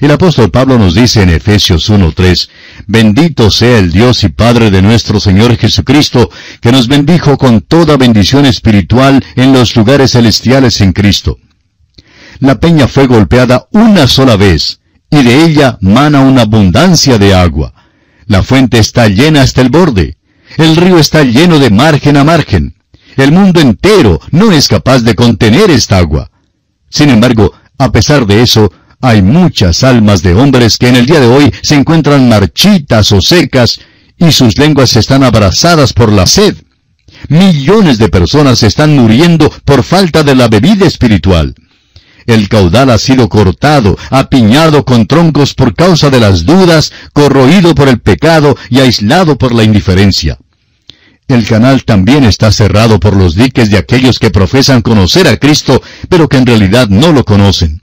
El 0.00 0.10
apóstol 0.10 0.50
Pablo 0.50 0.78
nos 0.78 0.94
dice 0.94 1.22
en 1.22 1.30
Efesios 1.30 1.88
1.3, 1.88 2.48
Bendito 2.86 3.50
sea 3.50 3.78
el 3.78 3.92
Dios 3.92 4.24
y 4.24 4.28
Padre 4.28 4.70
de 4.70 4.82
nuestro 4.82 5.20
Señor 5.20 5.56
Jesucristo, 5.56 6.30
que 6.60 6.72
nos 6.72 6.88
bendijo 6.88 7.38
con 7.38 7.60
toda 7.60 7.96
bendición 7.96 8.46
espiritual 8.46 9.24
en 9.36 9.52
los 9.52 9.76
lugares 9.76 10.12
celestiales 10.12 10.80
en 10.80 10.92
Cristo. 10.92 11.38
La 12.40 12.58
peña 12.58 12.88
fue 12.88 13.06
golpeada 13.06 13.68
una 13.70 14.08
sola 14.08 14.36
vez, 14.36 14.80
y 15.10 15.22
de 15.22 15.44
ella 15.44 15.78
mana 15.80 16.20
una 16.20 16.42
abundancia 16.42 17.18
de 17.18 17.34
agua. 17.34 17.72
La 18.26 18.42
fuente 18.42 18.78
está 18.78 19.08
llena 19.08 19.42
hasta 19.42 19.60
el 19.60 19.68
borde. 19.68 20.16
El 20.56 20.76
río 20.76 20.98
está 20.98 21.22
lleno 21.22 21.58
de 21.58 21.70
margen 21.70 22.16
a 22.16 22.24
margen. 22.24 22.74
El 23.16 23.32
mundo 23.32 23.60
entero 23.60 24.20
no 24.30 24.52
es 24.52 24.68
capaz 24.68 25.00
de 25.00 25.14
contener 25.14 25.70
esta 25.70 25.98
agua. 25.98 26.30
Sin 26.90 27.10
embargo, 27.10 27.52
a 27.78 27.90
pesar 27.90 28.26
de 28.26 28.42
eso, 28.42 28.70
Hay 29.04 29.20
muchas 29.20 29.84
almas 29.84 30.22
de 30.22 30.32
hombres 30.34 30.78
que 30.78 30.88
en 30.88 30.96
el 30.96 31.04
día 31.04 31.20
de 31.20 31.26
hoy 31.26 31.52
se 31.62 31.74
encuentran 31.74 32.26
marchitas 32.26 33.12
o 33.12 33.20
secas 33.20 33.78
y 34.16 34.32
sus 34.32 34.56
lenguas 34.56 34.96
están 34.96 35.22
abrazadas 35.22 35.92
por 35.92 36.10
la 36.10 36.26
sed. 36.26 36.56
Millones 37.28 37.98
de 37.98 38.08
personas 38.08 38.62
están 38.62 38.96
muriendo 38.96 39.52
por 39.66 39.82
falta 39.82 40.22
de 40.22 40.34
la 40.34 40.48
bebida 40.48 40.86
espiritual. 40.86 41.54
El 42.24 42.48
caudal 42.48 42.88
ha 42.88 42.96
sido 42.96 43.28
cortado, 43.28 43.98
apiñado 44.08 44.86
con 44.86 45.06
troncos 45.06 45.52
por 45.52 45.74
causa 45.74 46.08
de 46.08 46.20
las 46.20 46.46
dudas, 46.46 46.90
corroído 47.12 47.74
por 47.74 47.88
el 47.88 48.00
pecado 48.00 48.56
y 48.70 48.78
aislado 48.80 49.36
por 49.36 49.52
la 49.52 49.64
indiferencia. 49.64 50.38
El 51.26 51.46
canal 51.46 51.84
también 51.84 52.24
está 52.24 52.52
cerrado 52.52 53.00
por 53.00 53.16
los 53.16 53.34
diques 53.34 53.70
de 53.70 53.78
aquellos 53.78 54.18
que 54.18 54.30
profesan 54.30 54.82
conocer 54.82 55.26
a 55.26 55.38
Cristo, 55.38 55.82
pero 56.08 56.28
que 56.28 56.36
en 56.36 56.46
realidad 56.46 56.88
no 56.88 57.12
lo 57.12 57.24
conocen. 57.24 57.82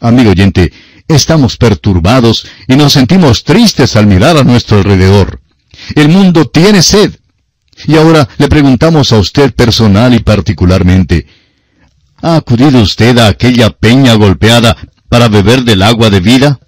Amigo 0.00 0.30
oyente, 0.30 0.72
estamos 1.08 1.56
perturbados 1.56 2.46
y 2.68 2.76
nos 2.76 2.92
sentimos 2.92 3.44
tristes 3.44 3.96
al 3.96 4.06
mirar 4.06 4.36
a 4.36 4.44
nuestro 4.44 4.78
alrededor. 4.78 5.40
El 5.94 6.08
mundo 6.08 6.46
tiene 6.46 6.82
sed. 6.82 7.16
Y 7.86 7.96
ahora 7.96 8.28
le 8.38 8.48
preguntamos 8.48 9.12
a 9.12 9.18
usted 9.18 9.54
personal 9.54 10.14
y 10.14 10.20
particularmente, 10.20 11.26
¿ha 12.20 12.36
acudido 12.36 12.80
usted 12.80 13.18
a 13.18 13.28
aquella 13.28 13.70
peña 13.70 14.14
golpeada 14.14 14.76
para 15.08 15.28
beber 15.28 15.64
del 15.64 15.82
agua 15.82 16.10
de 16.10 16.20
vida? 16.20 16.60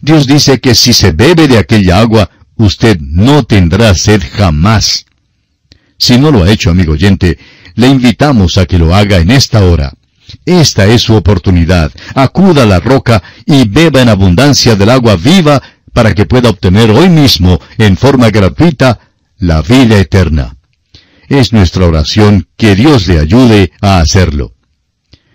Dios 0.00 0.26
dice 0.26 0.60
que 0.60 0.74
si 0.74 0.92
se 0.92 1.12
bebe 1.12 1.48
de 1.48 1.58
aquella 1.58 1.98
agua, 1.98 2.30
usted 2.64 2.98
no 3.00 3.44
tendrá 3.44 3.94
sed 3.94 4.22
jamás. 4.36 5.06
Si 5.98 6.18
no 6.18 6.30
lo 6.30 6.42
ha 6.42 6.50
hecho, 6.50 6.70
amigo 6.70 6.92
oyente, 6.92 7.38
le 7.74 7.88
invitamos 7.88 8.58
a 8.58 8.66
que 8.66 8.78
lo 8.78 8.94
haga 8.94 9.18
en 9.18 9.30
esta 9.30 9.64
hora. 9.64 9.92
Esta 10.44 10.86
es 10.86 11.02
su 11.02 11.14
oportunidad. 11.14 11.92
Acuda 12.14 12.62
a 12.62 12.66
la 12.66 12.80
roca 12.80 13.22
y 13.46 13.68
beba 13.68 14.02
en 14.02 14.08
abundancia 14.08 14.76
del 14.76 14.90
agua 14.90 15.16
viva 15.16 15.62
para 15.92 16.14
que 16.14 16.24
pueda 16.26 16.50
obtener 16.50 16.90
hoy 16.90 17.08
mismo, 17.08 17.60
en 17.78 17.96
forma 17.96 18.30
gratuita, 18.30 18.98
la 19.38 19.60
vida 19.62 19.98
eterna. 19.98 20.56
Es 21.28 21.52
nuestra 21.52 21.86
oración 21.86 22.48
que 22.56 22.74
Dios 22.74 23.08
le 23.08 23.18
ayude 23.18 23.72
a 23.80 23.98
hacerlo. 23.98 24.54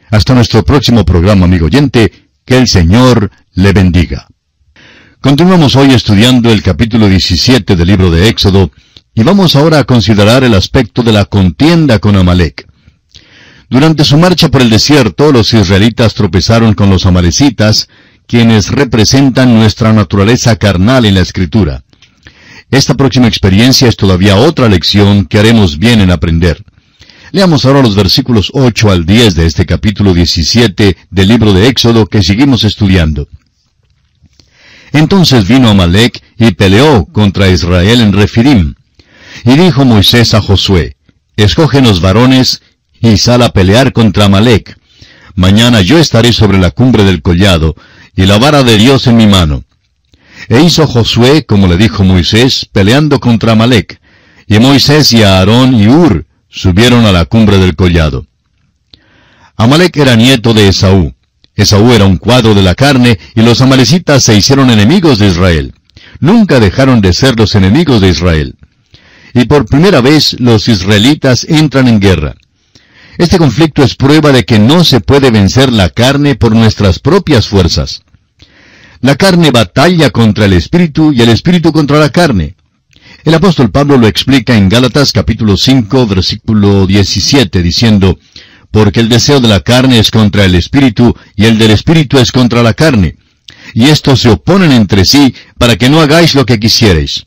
Hasta 0.10 0.34
nuestro 0.34 0.64
próximo 0.64 1.06
programa, 1.06 1.46
amigo 1.46 1.68
oyente, 1.68 2.12
que 2.46 2.58
el 2.58 2.68
Señor 2.68 3.32
le 3.54 3.74
bendiga. 3.74 4.28
Continuamos 5.28 5.76
hoy 5.76 5.94
estudiando 5.94 6.50
el 6.50 6.64
capítulo 6.64 7.10
17 7.10 7.76
del 7.76 7.86
libro 7.86 8.10
de 8.10 8.30
Éxodo, 8.30 8.72
y 9.14 9.24
vamos 9.24 9.58
ahora 9.58 9.80
a 9.80 9.84
considerar 9.84 10.46
el 10.46 10.54
aspecto 10.54 11.04
de 11.04 11.12
la 11.12 11.26
contienda 11.26 12.00
con 12.00 12.16
Amalek. 12.16 12.66
Durante 13.70 14.06
su 14.06 14.18
marcha 14.18 14.48
por 14.48 14.62
el 14.62 14.70
desierto, 14.70 15.34
los 15.34 15.54
israelitas 15.54 16.14
tropezaron 16.14 16.76
con 16.76 16.90
los 16.90 17.06
amalecitas, 17.06 17.90
quienes 18.26 18.70
representan 18.70 19.54
nuestra 19.54 19.92
naturaleza 19.92 20.56
carnal 20.56 21.04
en 21.04 21.16
la 21.16 21.22
Escritura. 21.24 21.84
Esta 22.72 22.96
próxima 22.96 23.28
experiencia 23.28 23.90
es 23.90 23.98
todavía 23.98 24.38
otra 24.38 24.70
lección 24.70 25.26
que 25.26 25.40
haremos 25.40 25.78
bien 25.78 26.00
en 26.00 26.12
aprender. 26.12 26.64
Leamos 27.34 27.66
ahora 27.66 27.82
los 27.82 27.98
versículos 27.98 28.50
8 28.54 28.92
al 28.92 29.06
10 29.06 29.36
de 29.36 29.46
este 29.46 29.66
capítulo 29.66 30.14
17 30.14 30.96
del 31.10 31.28
libro 31.28 31.52
de 31.52 31.68
Éxodo 31.68 32.06
que 32.06 32.24
seguimos 32.24 32.64
estudiando. 32.64 33.28
Entonces 34.98 35.48
vino 35.48 35.70
Amalek 35.70 36.24
y 36.40 36.54
peleó 36.54 37.06
contra 37.06 37.50
Israel 37.50 38.02
en 38.02 38.14
Refidim. 38.14 38.74
Y 39.46 39.56
dijo 39.56 39.86
Moisés 39.86 40.34
a 40.34 40.42
Josué, 40.42 40.98
Escógenos 41.36 42.02
varones 42.02 42.64
y 43.00 43.18
sal 43.18 43.44
a 43.44 43.50
pelear 43.50 43.94
contra 43.94 44.26
Amalek. 44.26 44.76
Mañana 45.36 45.82
yo 45.82 46.00
estaré 46.00 46.34
sobre 46.34 46.58
la 46.58 46.72
cumbre 46.72 47.04
del 47.04 47.22
collado, 47.22 47.76
y 48.16 48.26
la 48.26 48.40
vara 48.40 48.64
de 48.64 48.76
Dios 48.80 49.06
en 49.06 49.18
mi 49.18 49.28
mano. 49.28 49.66
E 50.50 50.64
hizo 50.64 50.88
Josué, 50.88 51.46
como 51.46 51.68
le 51.68 51.78
dijo 51.78 52.04
Moisés, 52.04 52.68
peleando 52.72 53.20
contra 53.20 53.52
Amalek. 53.52 54.02
Y 54.48 54.58
Moisés 54.58 55.14
y 55.14 55.22
Aarón 55.22 55.76
y 55.76 55.88
Ur 55.88 56.26
subieron 56.50 57.06
a 57.06 57.12
la 57.12 57.26
cumbre 57.26 57.60
del 57.60 57.76
collado. 57.76 58.26
Amalek 59.58 59.96
era 59.98 60.16
nieto 60.16 60.56
de 60.56 60.70
Esaú. 60.70 61.14
Esaú 61.58 61.92
era 61.92 62.06
un 62.06 62.18
cuadro 62.18 62.54
de 62.54 62.62
la 62.62 62.76
carne, 62.76 63.20
y 63.36 63.42
los 63.42 63.62
amalecitas 63.62 64.24
se 64.24 64.36
hicieron 64.36 64.70
enemigos 64.70 65.18
de 65.18 65.28
Israel. 65.28 65.74
Nunca 66.20 66.60
dejaron 66.60 67.02
de 67.02 67.14
ser 67.14 67.38
los 67.38 67.56
enemigos 67.56 68.00
de 68.00 68.10
Israel. 68.10 68.56
Y 69.34 69.46
por 69.46 69.66
primera 69.66 70.00
vez 70.02 70.40
los 70.40 70.68
israelitas 70.68 71.46
entran 71.50 71.88
en 71.88 72.00
guerra. 72.00 72.36
Este 73.18 73.40
conflicto 73.40 73.84
es 73.84 73.96
prueba 73.96 74.32
de 74.32 74.46
que 74.46 74.60
no 74.60 74.84
se 74.84 75.02
puede 75.02 75.32
vencer 75.32 75.74
la 75.74 75.90
carne 75.90 76.36
por 76.36 76.56
nuestras 76.56 77.00
propias 77.00 77.48
fuerzas. 77.48 78.04
La 79.02 79.16
carne 79.16 79.50
batalla 79.50 80.12
contra 80.12 80.46
el 80.46 80.54
espíritu 80.54 81.12
y 81.12 81.22
el 81.22 81.30
espíritu 81.30 81.72
contra 81.72 82.00
la 82.00 82.10
carne. 82.10 82.56
El 83.24 83.34
apóstol 83.34 83.72
Pablo 83.72 83.98
lo 83.98 84.08
explica 84.08 84.56
en 84.56 84.70
Gálatas 84.70 85.12
capítulo 85.12 85.58
5 85.58 86.08
versículo 86.08 86.86
17 86.86 87.62
diciendo, 87.64 88.20
porque 88.72 89.00
el 89.00 89.10
deseo 89.10 89.40
de 89.40 89.48
la 89.48 89.62
carne 89.62 90.00
es 90.00 90.12
contra 90.12 90.46
el 90.46 90.56
espíritu 90.56 91.16
y 91.36 91.46
el 91.46 91.58
del 91.58 91.72
espíritu 91.72 92.18
es 92.20 92.32
contra 92.32 92.64
la 92.64 92.74
carne. 92.74 93.18
Y 93.74 93.86
estos 93.86 94.22
se 94.22 94.30
oponen 94.30 94.72
entre 94.72 95.06
sí 95.06 95.34
para 95.58 95.76
que 95.76 95.90
no 95.90 96.02
hagáis 96.02 96.36
lo 96.36 96.46
que 96.46 96.60
quisierais. 96.60 97.26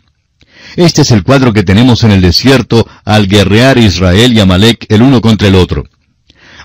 Este 0.76 1.02
es 1.02 1.10
el 1.10 1.22
cuadro 1.22 1.52
que 1.52 1.62
tenemos 1.62 2.04
en 2.04 2.12
el 2.12 2.20
desierto 2.20 2.86
al 3.04 3.26
guerrear 3.26 3.78
Israel 3.78 4.32
y 4.32 4.40
Amalek 4.40 4.86
el 4.88 5.02
uno 5.02 5.20
contra 5.20 5.48
el 5.48 5.54
otro. 5.54 5.84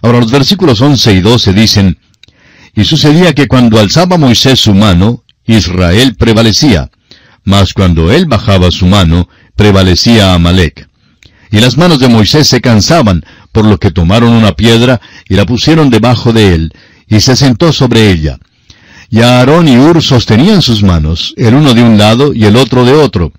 Ahora 0.01 0.20
los 0.20 0.32
versículos 0.32 0.82
11 0.82 1.13
y 1.13 1.22
12 1.22 1.53
dicen, 1.53 1.98
Y 2.75 2.84
sucedía 2.84 3.34
que 3.34 3.48
cuando 3.48 3.79
alzaba 3.79 4.17
Moisés 4.17 4.60
su 4.60 4.74
mano, 4.74 5.24
Israel 5.46 6.15
prevalecía, 6.15 6.91
mas 7.44 7.74
cuando 7.74 8.12
él 8.12 8.25
bajaba 8.25 8.72
su 8.72 8.88
mano, 8.88 9.29
prevalecía 9.55 10.34
Amalek. 10.34 10.88
Y 11.51 11.59
las 11.59 11.77
manos 11.77 11.99
de 11.99 12.07
Moisés 12.07 12.47
se 12.47 12.61
cansaban, 12.61 13.23
por 13.51 13.65
lo 13.65 13.77
que 13.79 13.91
tomaron 13.91 14.33
una 14.33 14.53
piedra 14.53 15.01
y 15.29 15.35
la 15.35 15.45
pusieron 15.45 15.89
debajo 15.89 16.33
de 16.33 16.55
él, 16.55 16.73
y 17.07 17.19
se 17.19 17.35
sentó 17.35 17.71
sobre 17.71 18.11
ella. 18.11 18.37
Y 19.09 19.21
Aarón 19.21 19.67
y 19.67 19.77
Ur 19.77 20.01
sostenían 20.01 20.61
sus 20.61 20.83
manos, 20.83 21.33
el 21.37 21.53
uno 21.53 21.73
de 21.73 21.83
un 21.83 21.97
lado 21.97 22.33
y 22.33 22.45
el 22.45 22.55
otro 22.55 22.83
de 22.83 22.93
otro, 22.93 23.31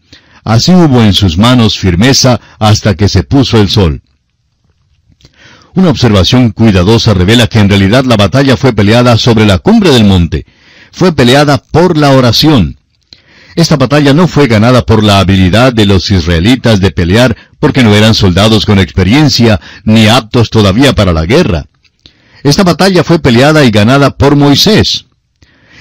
Así 0.46 0.72
hubo 0.72 1.02
en 1.02 1.12
sus 1.12 1.38
manos 1.38 1.76
firmeza 1.76 2.40
hasta 2.60 2.94
que 2.94 3.08
se 3.08 3.25
puso 3.25 3.60
el 3.60 3.68
sol. 3.68 4.00
Una 5.75 5.90
observación 5.90 6.52
cuidadosa 6.52 7.14
revela 7.14 7.48
que 7.48 7.58
en 7.58 7.68
realidad 7.68 8.04
la 8.04 8.16
batalla 8.16 8.56
fue 8.56 8.72
peleada 8.72 9.18
sobre 9.18 9.44
la 9.44 9.58
cumbre 9.58 9.90
del 9.90 10.04
monte. 10.04 10.46
Fue 10.92 11.12
peleada 11.12 11.58
por 11.58 11.96
la 11.96 12.12
oración. 12.12 12.78
Esta 13.56 13.76
batalla 13.76 14.12
no 14.12 14.28
fue 14.28 14.48
ganada 14.48 14.84
por 14.84 15.02
la 15.02 15.18
habilidad 15.18 15.72
de 15.72 15.86
los 15.86 16.10
israelitas 16.10 16.78
de 16.78 16.90
pelear 16.90 17.34
porque 17.58 17.82
no 17.82 17.94
eran 17.94 18.14
soldados 18.14 18.66
con 18.66 18.78
experiencia 18.78 19.58
ni 19.84 20.08
aptos 20.08 20.50
todavía 20.50 20.94
para 20.94 21.14
la 21.14 21.25
guerra. 21.25 21.64
Esta 22.42 22.64
batalla 22.64 23.02
fue 23.02 23.18
peleada 23.18 23.64
y 23.64 23.70
ganada 23.70 24.10
por 24.18 24.36
Moisés. 24.36 25.06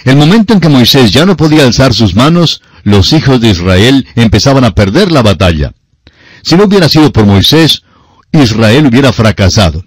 El 0.06 0.16
momento 0.16 0.54
en 0.54 0.62
que 0.62 0.70
Moisés 0.70 1.12
ya 1.12 1.26
no 1.26 1.36
podía 1.36 1.66
alzar 1.66 1.94
sus 1.94 2.16
manos, 2.16 2.62
los 2.84 3.12
hijos 3.12 3.42
de 3.42 3.50
Israel 3.50 4.08
empezaban 4.16 4.64
a 4.64 4.74
perder 4.74 5.12
la 5.12 5.22
batalla. 5.22 5.74
Si 6.44 6.56
no 6.56 6.64
hubiera 6.64 6.88
sido 6.88 7.12
por 7.12 7.26
Moisés, 7.26 7.84
Israel 8.32 8.86
hubiera 8.86 9.12
fracasado. 9.12 9.84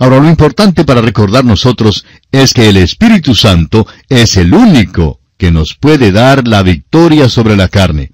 Ahora 0.00 0.18
lo 0.18 0.28
importante 0.28 0.84
para 0.84 1.02
recordar 1.02 1.44
nosotros 1.44 2.04
es 2.32 2.52
que 2.52 2.68
el 2.68 2.78
Espíritu 2.78 3.36
Santo 3.36 3.86
es 4.08 4.36
el 4.36 4.52
único 4.54 5.19
que 5.40 5.50
nos 5.50 5.74
puede 5.74 6.12
dar 6.12 6.46
la 6.46 6.62
victoria 6.62 7.30
sobre 7.30 7.56
la 7.56 7.68
carne. 7.68 8.12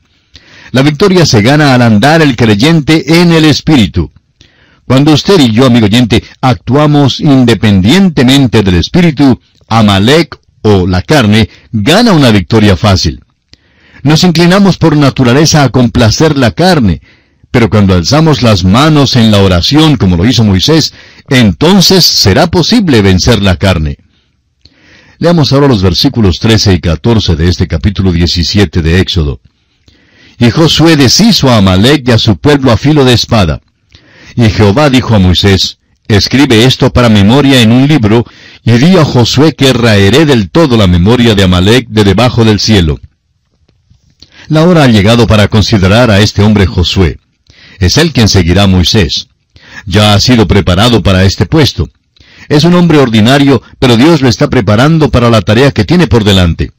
La 0.71 0.83
victoria 0.83 1.26
se 1.26 1.42
gana 1.42 1.75
al 1.75 1.83
andar 1.83 2.23
el 2.23 2.37
creyente 2.37 3.21
en 3.21 3.33
el 3.33 3.45
Espíritu. 3.45 4.12
Cuando 4.87 5.12
usted 5.12 5.40
y 5.40 5.50
yo, 5.50 5.66
amigo 5.66 5.87
oyente, 5.87 6.23
actuamos 6.40 7.18
independientemente 7.18 8.62
del 8.62 8.76
Espíritu, 8.76 9.40
Amalek 9.66 10.38
o 10.62 10.87
la 10.87 11.02
carne 11.02 11.50
gana 11.73 12.12
una 12.12 12.30
victoria 12.30 12.76
fácil. 12.76 13.21
Nos 14.04 14.23
inclinamos 14.23 14.78
por 14.78 14.97
naturaleza 14.97 15.64
a 15.64 15.71
complacer 15.71 16.38
la 16.38 16.52
carne, 16.52 17.02
pero 17.50 17.68
cuando 17.68 17.95
alzamos 17.95 18.42
las 18.42 18.62
manos 18.62 19.16
en 19.16 19.33
la 19.33 19.42
oración 19.42 19.97
como 19.97 20.16
lo 20.16 20.25
hizo 20.25 20.45
Moisés, 20.45 20.95
entonces 21.28 22.04
será 22.04 22.47
posible 22.47 23.02
vencer 23.02 23.42
la 23.42 23.56
carne. 23.56 23.99
Leamos 25.18 25.52
ahora 25.52 25.68
los 25.68 25.82
versículos 25.82 26.38
13 26.40 26.75
y 26.75 26.80
14 26.80 27.37
de 27.37 27.49
este 27.49 27.66
capítulo 27.66 28.12
17 28.12 28.82
de 28.82 29.00
Éxodo. 29.00 29.40
Y 30.38 30.50
Josué 30.50 30.96
deshizo 30.96 31.49
a 31.49 31.56
Amalek 31.56 32.06
y 32.08 32.12
a 32.12 32.18
su 32.18 32.37
pueblo 32.37 32.70
a 32.70 32.76
filo 32.76 33.04
de 33.04 33.14
espada. 33.14 33.62
Y 34.35 34.50
Jehová 34.50 34.90
dijo 34.90 35.14
a 35.14 35.18
Moisés, 35.18 35.78
Escribe 36.06 36.64
esto 36.64 36.92
para 36.92 37.08
memoria 37.08 37.62
en 37.62 37.73
un 37.73 37.88
libro, 37.88 38.25
y 38.62 38.73
di 38.73 38.96
a 38.96 39.04
Josué 39.04 39.54
que 39.54 39.73
raeré 39.73 40.26
del 40.26 40.50
todo 40.50 40.76
la 40.76 40.87
memoria 40.87 41.35
de 41.35 41.44
Amalek 41.44 41.88
de 41.88 42.04
debajo 42.04 42.44
del 42.44 42.61
cielo. 42.61 43.00
La 44.49 44.64
hora 44.64 44.85
ha 44.85 44.88
llegado 44.88 45.26
para 45.26 45.49
considerar 45.49 46.11
a 46.11 46.20
este 46.20 46.42
hombre 46.42 46.66
Josué. 46.66 47.18
Es 47.78 47.96
él 47.96 48.12
quien 48.12 48.28
seguirá 48.28 48.64
a 48.64 48.68
Moisés. 48.68 49.28
Ya 49.87 50.12
ha 50.12 50.20
sido 50.20 50.46
preparado 50.46 51.02
para 51.02 51.25
este 51.25 51.46
puesto. 51.46 51.88
Es 52.49 52.65
un 52.65 52.75
hombre 52.75 52.99
ordinario, 52.99 53.62
pero 53.79 53.97
Dios 53.97 54.23
lo 54.23 54.29
está 54.29 54.49
preparando 54.49 55.11
para 55.11 55.31
la 55.31 55.43
tarea 55.43 55.73
que 55.73 55.85
tiene 55.85 56.07
por 56.07 56.25
delante. 56.25 56.73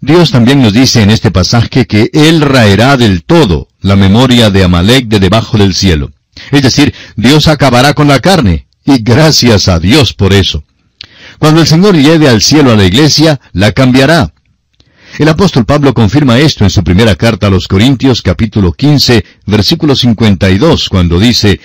Dios 0.00 0.30
también 0.30 0.60
nos 0.60 0.72
dice 0.72 1.02
en 1.02 1.10
este 1.10 1.30
pasaje 1.30 1.86
que 1.86 2.10
Él 2.12 2.40
raerá 2.40 2.96
del 2.96 3.22
todo 3.22 3.68
la 3.80 3.96
memoria 3.96 4.50
de 4.50 4.64
Amalek 4.64 5.06
de 5.06 5.20
debajo 5.20 5.58
del 5.58 5.74
cielo. 5.74 6.10
Es 6.50 6.62
decir, 6.62 6.92
Dios 7.16 7.46
acabará 7.48 7.94
con 7.94 8.08
la 8.08 8.20
carne, 8.20 8.66
y 8.84 9.02
gracias 9.02 9.68
a 9.68 9.78
Dios 9.78 10.12
por 10.12 10.32
eso. 10.32 10.64
Cuando 11.38 11.60
el 11.60 11.66
Señor 11.66 11.96
lleve 11.96 12.28
al 12.28 12.42
cielo 12.42 12.72
a 12.72 12.76
la 12.76 12.84
iglesia, 12.84 13.40
la 13.52 13.72
cambiará. 13.72 14.32
El 15.18 15.28
apóstol 15.28 15.66
Pablo 15.66 15.92
confirma 15.92 16.38
esto 16.38 16.64
en 16.64 16.70
su 16.70 16.82
primera 16.82 17.14
carta 17.16 17.48
a 17.48 17.50
los 17.50 17.68
Corintios 17.68 18.22
capítulo 18.22 18.72
15, 18.72 19.24
versículo 19.46 19.94
52, 19.94 20.88
cuando 20.88 21.18
dice, 21.18 21.60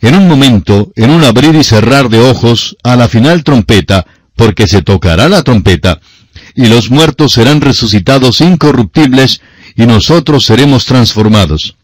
En 0.00 0.14
un 0.14 0.28
momento, 0.28 0.92
en 0.94 1.10
un 1.10 1.24
abrir 1.24 1.54
y 1.54 1.64
cerrar 1.64 2.08
de 2.08 2.20
ojos, 2.20 2.76
a 2.82 2.96
la 2.96 3.08
final 3.08 3.44
trompeta, 3.44 4.06
porque 4.34 4.66
se 4.68 4.82
tocará 4.82 5.28
la 5.28 5.42
trompeta, 5.42 6.00
y 6.54 6.66
los 6.66 6.90
muertos 6.90 7.32
serán 7.32 7.60
resucitados 7.60 8.40
incorruptibles, 8.40 9.40
y 9.74 9.86
nosotros 9.86 10.44
seremos 10.44 10.84
transformados. 10.84 11.76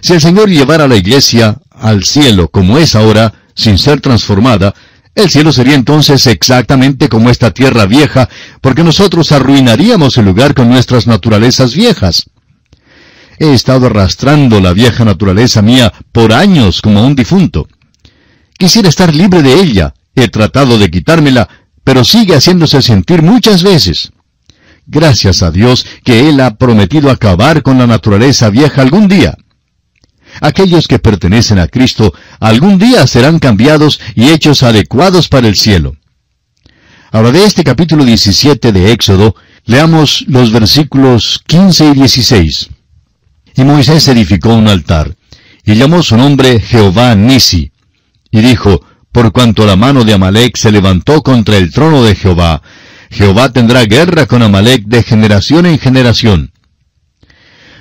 Si 0.00 0.12
el 0.12 0.20
Señor 0.20 0.50
llevara 0.50 0.84
a 0.84 0.88
la 0.88 0.96
iglesia 0.96 1.58
al 1.70 2.04
cielo 2.04 2.48
como 2.48 2.78
es 2.78 2.94
ahora, 2.94 3.32
sin 3.54 3.78
ser 3.78 4.00
transformada, 4.00 4.74
el 5.14 5.30
cielo 5.30 5.52
sería 5.52 5.76
entonces 5.76 6.26
exactamente 6.26 7.08
como 7.08 7.30
esta 7.30 7.52
tierra 7.52 7.86
vieja, 7.86 8.28
porque 8.60 8.82
nosotros 8.82 9.30
arruinaríamos 9.30 10.16
el 10.18 10.24
lugar 10.24 10.54
con 10.54 10.68
nuestras 10.68 11.06
naturalezas 11.06 11.74
viejas. 11.74 12.24
He 13.38 13.52
estado 13.52 13.86
arrastrando 13.86 14.60
la 14.60 14.72
vieja 14.72 15.04
naturaleza 15.04 15.62
mía 15.62 15.92
por 16.12 16.32
años 16.32 16.80
como 16.80 17.04
un 17.04 17.14
difunto. 17.14 17.68
Quisiera 18.56 18.88
estar 18.88 19.14
libre 19.14 19.42
de 19.42 19.54
ella. 19.54 19.94
He 20.14 20.28
tratado 20.28 20.78
de 20.78 20.90
quitármela, 20.90 21.48
pero 21.82 22.04
sigue 22.04 22.34
haciéndose 22.34 22.82
sentir 22.82 23.22
muchas 23.22 23.62
veces. 23.62 24.12
Gracias 24.86 25.42
a 25.42 25.50
Dios 25.50 25.86
que 26.04 26.28
Él 26.28 26.40
ha 26.40 26.56
prometido 26.56 27.10
acabar 27.10 27.62
con 27.62 27.78
la 27.78 27.86
naturaleza 27.86 28.50
vieja 28.50 28.82
algún 28.82 29.08
día. 29.08 29.36
Aquellos 30.40 30.88
que 30.88 30.98
pertenecen 30.98 31.58
a 31.58 31.68
Cristo 31.68 32.12
algún 32.40 32.78
día 32.78 33.06
serán 33.06 33.38
cambiados 33.38 34.00
y 34.14 34.30
hechos 34.30 34.62
adecuados 34.62 35.28
para 35.28 35.48
el 35.48 35.56
cielo. 35.56 35.96
Ahora 37.12 37.30
de 37.30 37.44
este 37.44 37.62
capítulo 37.62 38.04
17 38.04 38.72
de 38.72 38.92
Éxodo, 38.92 39.36
leamos 39.64 40.24
los 40.26 40.50
versículos 40.50 41.42
15 41.46 41.86
y 41.90 41.94
16. 41.94 42.70
Y 43.56 43.64
Moisés 43.64 44.06
edificó 44.08 44.54
un 44.54 44.68
altar, 44.68 45.14
y 45.64 45.74
llamó 45.74 46.02
su 46.02 46.16
nombre 46.16 46.60
Jehová 46.60 47.14
Nisi, 47.14 47.72
y 48.30 48.40
dijo, 48.40 48.84
por 49.12 49.32
cuanto 49.32 49.66
la 49.66 49.76
mano 49.76 50.04
de 50.04 50.14
Amalek 50.14 50.56
se 50.56 50.72
levantó 50.72 51.22
contra 51.22 51.56
el 51.56 51.72
trono 51.72 52.02
de 52.02 52.14
Jehová, 52.14 52.62
Jehová 53.10 53.52
tendrá 53.52 53.84
guerra 53.84 54.26
con 54.26 54.42
Amalek 54.42 54.84
de 54.86 55.02
generación 55.02 55.66
en 55.66 55.78
generación 55.78 56.54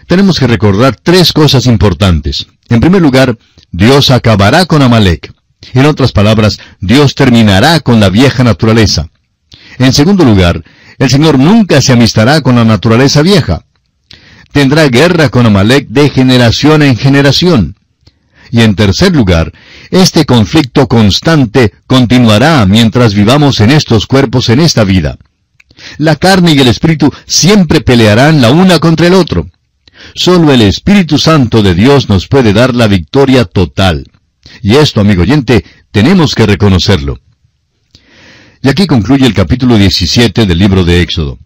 tenemos 0.07 0.39
que 0.39 0.47
recordar 0.47 0.95
tres 0.95 1.33
cosas 1.33 1.65
importantes. 1.65 2.47
En 2.69 2.79
primer 2.79 3.01
lugar, 3.01 3.37
Dios 3.71 4.11
acabará 4.11 4.65
con 4.65 4.81
Amalek. 4.81 5.33
En 5.73 5.85
otras 5.85 6.11
palabras, 6.11 6.59
Dios 6.79 7.15
terminará 7.15 7.79
con 7.79 7.99
la 7.99 8.09
vieja 8.09 8.43
naturaleza. 8.43 9.09
En 9.79 9.93
segundo 9.93 10.25
lugar, 10.25 10.63
el 10.99 11.09
Señor 11.09 11.39
nunca 11.39 11.81
se 11.81 11.93
amistará 11.93 12.41
con 12.41 12.55
la 12.55 12.65
naturaleza 12.65 13.21
vieja. 13.21 13.65
Tendrá 14.53 14.87
guerra 14.87 15.29
con 15.29 15.47
Amalek 15.47 15.87
de 15.89 16.09
generación 16.09 16.83
en 16.83 16.95
generación. 16.95 17.75
Y 18.51 18.61
en 18.61 18.75
tercer 18.75 19.15
lugar, 19.15 19.51
este 19.89 20.25
conflicto 20.25 20.87
constante 20.87 21.73
continuará 21.87 22.63
mientras 22.67 23.15
vivamos 23.15 23.59
en 23.61 23.71
estos 23.71 24.05
cuerpos 24.05 24.49
en 24.49 24.59
esta 24.59 24.83
vida. 24.83 25.17
La 25.97 26.17
carne 26.17 26.53
y 26.53 26.59
el 26.59 26.67
espíritu 26.67 27.11
siempre 27.25 27.81
pelearán 27.81 28.41
la 28.41 28.51
una 28.51 28.77
contra 28.77 29.07
el 29.07 29.15
otro. 29.15 29.49
Solo 30.13 30.53
el 30.53 30.61
Espíritu 30.61 31.17
Santo 31.17 31.63
de 31.63 31.73
Dios 31.73 32.07
nos 32.07 32.27
puede 32.27 32.53
dar 32.53 32.75
la 32.75 32.87
victoria 32.87 33.45
total. 33.45 34.05
Y 34.61 34.75
esto, 34.75 35.01
amigo 35.01 35.23
oyente, 35.23 35.65
tenemos 35.91 36.35
que 36.35 36.45
reconocerlo. 36.45 37.19
Y 38.61 38.69
aquí 38.69 38.85
concluye 38.85 39.25
el 39.25 39.33
capítulo 39.33 39.77
17 39.77 40.45
del 40.45 40.59
libro 40.59 40.83
de 40.83 41.01
Éxodo. 41.01 41.39